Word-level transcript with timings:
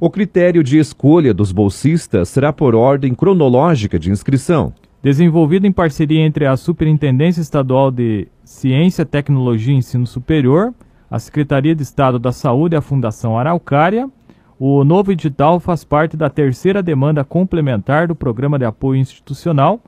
O 0.00 0.08
critério 0.08 0.62
de 0.62 0.78
escolha 0.78 1.34
dos 1.34 1.50
bolsistas 1.50 2.28
será 2.28 2.52
por 2.52 2.72
ordem 2.72 3.16
cronológica 3.16 3.98
de 3.98 4.12
inscrição. 4.12 4.72
Desenvolvido 5.02 5.66
em 5.66 5.72
parceria 5.72 6.20
entre 6.20 6.46
a 6.46 6.56
Superintendência 6.56 7.40
Estadual 7.40 7.90
de 7.90 8.28
Ciência, 8.44 9.04
Tecnologia 9.04 9.74
e 9.74 9.78
Ensino 9.78 10.06
Superior, 10.06 10.72
a 11.10 11.18
Secretaria 11.18 11.74
de 11.74 11.82
Estado 11.82 12.16
da 12.16 12.30
Saúde 12.30 12.76
e 12.76 12.78
a 12.78 12.80
Fundação 12.80 13.36
Araucária, 13.36 14.08
o 14.56 14.84
novo 14.84 15.10
edital 15.10 15.58
faz 15.58 15.82
parte 15.82 16.16
da 16.16 16.30
terceira 16.30 16.80
demanda 16.80 17.24
complementar 17.24 18.06
do 18.06 18.14
Programa 18.14 18.56
de 18.56 18.64
Apoio 18.64 19.00
Institucional 19.00 19.80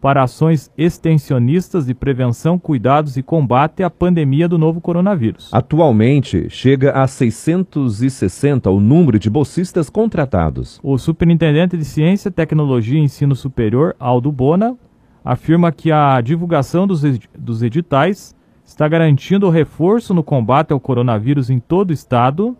para 0.00 0.22
ações 0.22 0.70
extensionistas 0.76 1.86
de 1.86 1.94
prevenção, 1.94 2.58
cuidados 2.58 3.16
e 3.16 3.22
combate 3.22 3.82
à 3.82 3.90
pandemia 3.90 4.48
do 4.48 4.58
novo 4.58 4.80
coronavírus. 4.80 5.50
Atualmente, 5.52 6.48
chega 6.50 6.92
a 6.92 7.06
660 7.06 8.70
o 8.70 8.80
número 8.80 9.18
de 9.18 9.30
bolsistas 9.30 9.90
contratados. 9.90 10.78
O 10.82 10.98
superintendente 10.98 11.76
de 11.76 11.84
Ciência, 11.84 12.30
Tecnologia 12.30 12.98
e 12.98 13.02
Ensino 13.02 13.34
Superior, 13.34 13.96
Aldo 13.98 14.30
Bona, 14.30 14.76
afirma 15.24 15.72
que 15.72 15.90
a 15.90 16.20
divulgação 16.20 16.86
dos, 16.86 17.02
ed 17.02 17.28
dos 17.36 17.62
editais 17.62 18.34
está 18.64 18.86
garantindo 18.86 19.46
o 19.46 19.50
reforço 19.50 20.14
no 20.14 20.22
combate 20.22 20.72
ao 20.72 20.80
coronavírus 20.80 21.50
em 21.50 21.58
todo 21.58 21.90
o 21.90 21.92
estado 21.92 22.56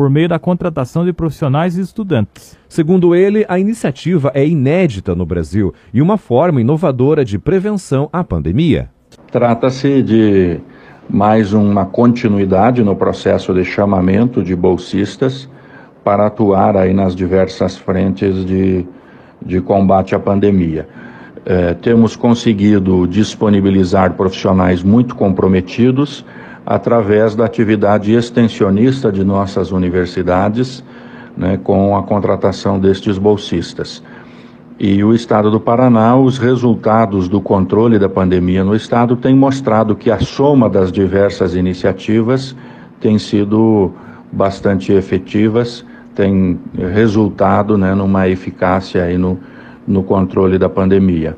por 0.00 0.08
meio 0.08 0.30
da 0.30 0.38
contratação 0.38 1.04
de 1.04 1.12
profissionais 1.12 1.76
e 1.76 1.82
estudantes. 1.82 2.56
Segundo 2.66 3.14
ele, 3.14 3.44
a 3.46 3.58
iniciativa 3.58 4.32
é 4.34 4.48
inédita 4.48 5.14
no 5.14 5.26
Brasil 5.26 5.74
e 5.92 6.00
uma 6.00 6.16
forma 6.16 6.58
inovadora 6.58 7.22
de 7.22 7.38
prevenção 7.38 8.08
à 8.10 8.24
pandemia. 8.24 8.88
Trata-se 9.30 10.02
de 10.02 10.58
mais 11.06 11.52
uma 11.52 11.84
continuidade 11.84 12.82
no 12.82 12.96
processo 12.96 13.52
de 13.52 13.62
chamamento 13.62 14.42
de 14.42 14.56
bolsistas 14.56 15.46
para 16.02 16.28
atuar 16.28 16.78
aí 16.78 16.94
nas 16.94 17.14
diversas 17.14 17.76
frentes 17.76 18.42
de, 18.46 18.86
de 19.44 19.60
combate 19.60 20.14
à 20.14 20.18
pandemia. 20.18 20.88
É, 21.44 21.74
temos 21.74 22.16
conseguido 22.16 23.06
disponibilizar 23.06 24.14
profissionais 24.14 24.82
muito 24.82 25.14
comprometidos 25.14 26.24
através 26.64 27.34
da 27.34 27.44
atividade 27.44 28.12
extensionista 28.12 29.10
de 29.10 29.24
nossas 29.24 29.72
universidades, 29.72 30.84
né, 31.36 31.58
com 31.62 31.96
a 31.96 32.02
contratação 32.02 32.78
destes 32.78 33.18
bolsistas. 33.18 34.02
E 34.78 35.04
o 35.04 35.14
Estado 35.14 35.50
do 35.50 35.60
Paraná, 35.60 36.16
os 36.16 36.38
resultados 36.38 37.28
do 37.28 37.40
controle 37.40 37.98
da 37.98 38.08
pandemia 38.08 38.64
no 38.64 38.74
Estado 38.74 39.14
têm 39.14 39.34
mostrado 39.34 39.94
que 39.94 40.10
a 40.10 40.18
soma 40.18 40.70
das 40.70 40.90
diversas 40.90 41.54
iniciativas 41.54 42.56
tem 42.98 43.18
sido 43.18 43.92
bastante 44.32 44.92
efetivas, 44.92 45.84
tem 46.14 46.58
resultado 46.92 47.76
né, 47.76 47.94
numa 47.94 48.28
eficácia 48.28 49.04
aí 49.04 49.18
no, 49.18 49.38
no 49.86 50.02
controle 50.02 50.58
da 50.58 50.68
pandemia. 50.68 51.36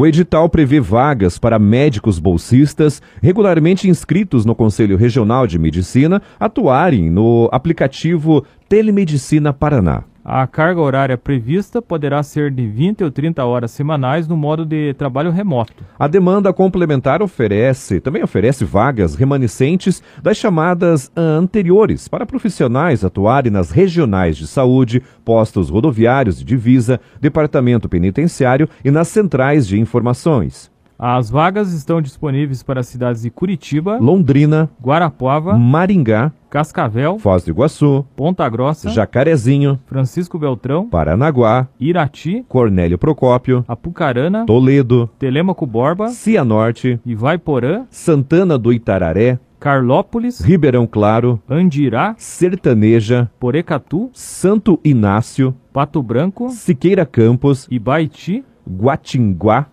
O 0.00 0.06
edital 0.06 0.48
prevê 0.48 0.78
vagas 0.78 1.40
para 1.40 1.58
médicos 1.58 2.20
bolsistas 2.20 3.02
regularmente 3.20 3.88
inscritos 3.88 4.44
no 4.44 4.54
Conselho 4.54 4.96
Regional 4.96 5.44
de 5.44 5.58
Medicina 5.58 6.22
atuarem 6.38 7.10
no 7.10 7.48
aplicativo 7.50 8.46
Telemedicina 8.68 9.52
Paraná. 9.52 10.04
A 10.30 10.46
carga 10.46 10.78
horária 10.78 11.16
prevista 11.16 11.80
poderá 11.80 12.22
ser 12.22 12.50
de 12.50 12.66
20 12.66 13.02
ou 13.02 13.10
30 13.10 13.42
horas 13.46 13.70
semanais 13.70 14.28
no 14.28 14.36
modo 14.36 14.62
de 14.66 14.92
trabalho 14.92 15.30
remoto. 15.30 15.82
A 15.98 16.06
demanda 16.06 16.52
complementar 16.52 17.22
oferece, 17.22 17.98
também 17.98 18.22
oferece 18.22 18.62
vagas 18.62 19.14
remanescentes 19.14 20.02
das 20.22 20.36
chamadas 20.36 21.10
ah, 21.16 21.20
anteriores 21.20 22.08
para 22.08 22.26
profissionais 22.26 23.06
atuarem 23.06 23.50
nas 23.50 23.70
regionais 23.70 24.36
de 24.36 24.46
saúde, 24.46 25.02
postos 25.24 25.70
rodoviários 25.70 26.36
de 26.36 26.44
divisa, 26.44 27.00
departamento 27.18 27.88
penitenciário 27.88 28.68
e 28.84 28.90
nas 28.90 29.08
centrais 29.08 29.66
de 29.66 29.80
informações. 29.80 30.70
As 30.98 31.30
vagas 31.30 31.72
estão 31.72 32.02
disponíveis 32.02 32.62
para 32.62 32.80
as 32.80 32.88
cidades 32.88 33.22
de 33.22 33.30
Curitiba, 33.30 33.98
Londrina, 33.98 34.68
Guarapuava, 34.82 35.56
Maringá, 35.56 36.32
Cascavel, 36.50 37.18
Foz 37.18 37.44
do 37.44 37.50
Iguaçu, 37.50 38.04
Ponta 38.16 38.48
Grossa, 38.48 38.88
Jacarezinho, 38.90 39.78
Francisco 39.86 40.38
Beltrão, 40.38 40.88
Paranaguá, 40.88 41.68
Irati, 41.78 42.44
Cornélio 42.48 42.96
Procópio, 42.98 43.64
Apucarana, 43.68 44.46
Toledo, 44.46 45.10
Telêmaco 45.18 45.66
Borba, 45.66 46.08
Cianorte, 46.08 46.98
Ivaiporã, 47.04 47.84
Santana 47.90 48.56
do 48.56 48.72
Itararé, 48.72 49.38
Carlópolis, 49.60 50.40
Ribeirão 50.40 50.86
Claro, 50.86 51.42
Andirá, 51.48 52.14
Sertaneja, 52.16 53.30
Porecatu, 53.38 54.08
Santo 54.12 54.80
Inácio, 54.84 55.54
Pato 55.72 56.02
Branco, 56.02 56.48
Siqueira 56.50 57.04
Campos, 57.04 57.66
Ibaiti, 57.70 58.44
Guatinguá, 58.66 59.66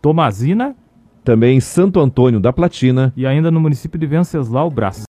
Tomazina 0.00 0.74
também 1.28 1.60
Santo 1.60 2.00
Antônio 2.00 2.40
da 2.40 2.54
Platina, 2.54 3.12
e 3.14 3.26
ainda 3.26 3.50
no 3.50 3.60
município 3.60 4.00
de 4.00 4.06
Venceslau 4.06 4.70
Brás. 4.70 5.04